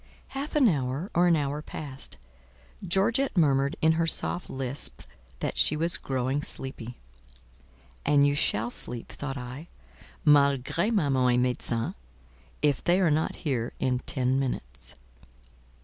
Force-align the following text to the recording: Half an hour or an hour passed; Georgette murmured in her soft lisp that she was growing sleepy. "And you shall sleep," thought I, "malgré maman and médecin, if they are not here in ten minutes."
Half 0.29 0.55
an 0.55 0.67
hour 0.67 1.11
or 1.13 1.27
an 1.27 1.35
hour 1.35 1.61
passed; 1.61 2.17
Georgette 2.83 3.37
murmured 3.37 3.75
in 3.83 3.91
her 3.91 4.07
soft 4.07 4.49
lisp 4.49 5.03
that 5.41 5.59
she 5.59 5.75
was 5.77 5.95
growing 5.97 6.41
sleepy. 6.41 6.97
"And 8.03 8.25
you 8.25 8.33
shall 8.33 8.71
sleep," 8.71 9.11
thought 9.11 9.37
I, 9.37 9.67
"malgré 10.25 10.91
maman 10.91 11.35
and 11.35 11.45
médecin, 11.45 11.93
if 12.63 12.83
they 12.83 12.99
are 12.99 13.11
not 13.11 13.35
here 13.45 13.73
in 13.77 13.99
ten 14.07 14.39
minutes." 14.39 14.95